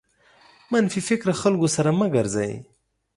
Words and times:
منفي 0.71 0.99
فکره 1.09 1.33
خلکو 1.41 1.67
سره 1.75 1.89
مه 1.99 2.07
ګرځٸ. 2.15 2.37